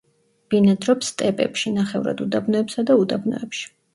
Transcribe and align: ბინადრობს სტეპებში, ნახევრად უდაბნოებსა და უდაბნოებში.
ბინადრობს 0.53 1.09
სტეპებში, 1.11 1.75
ნახევრად 1.77 2.25
უდაბნოებსა 2.27 2.87
და 2.91 2.99
უდაბნოებში. 3.05 3.63